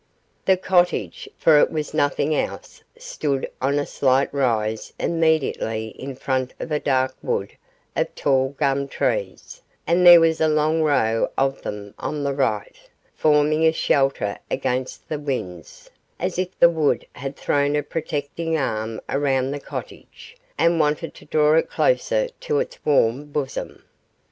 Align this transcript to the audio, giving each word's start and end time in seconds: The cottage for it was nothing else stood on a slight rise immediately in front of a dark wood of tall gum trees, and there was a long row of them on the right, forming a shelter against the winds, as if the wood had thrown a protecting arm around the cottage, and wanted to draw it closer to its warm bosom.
The 0.45 0.57
cottage 0.57 1.29
for 1.37 1.59
it 1.59 1.69
was 1.69 1.93
nothing 1.93 2.33
else 2.35 2.83
stood 2.97 3.47
on 3.61 3.77
a 3.77 3.85
slight 3.85 4.33
rise 4.33 4.91
immediately 4.99 5.89
in 5.89 6.15
front 6.15 6.55
of 6.59 6.71
a 6.71 6.79
dark 6.79 7.13
wood 7.21 7.55
of 7.95 8.15
tall 8.15 8.55
gum 8.57 8.87
trees, 8.87 9.61
and 9.85 10.03
there 10.03 10.19
was 10.19 10.41
a 10.41 10.47
long 10.47 10.81
row 10.81 11.29
of 11.37 11.61
them 11.61 11.93
on 11.99 12.23
the 12.23 12.33
right, 12.33 12.75
forming 13.13 13.63
a 13.63 13.71
shelter 13.71 14.39
against 14.49 15.07
the 15.07 15.19
winds, 15.19 15.91
as 16.19 16.39
if 16.39 16.57
the 16.57 16.67
wood 16.71 17.05
had 17.13 17.35
thrown 17.35 17.75
a 17.75 17.83
protecting 17.83 18.57
arm 18.57 18.99
around 19.07 19.51
the 19.51 19.59
cottage, 19.59 20.35
and 20.57 20.79
wanted 20.79 21.13
to 21.13 21.25
draw 21.25 21.53
it 21.57 21.69
closer 21.69 22.27
to 22.39 22.57
its 22.57 22.83
warm 22.83 23.25
bosom. 23.25 23.83